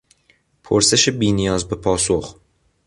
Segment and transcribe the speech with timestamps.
[0.63, 2.39] پرسش بی نیاز به پاسخ